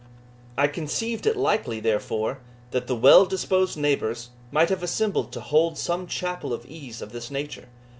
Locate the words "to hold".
5.33-5.77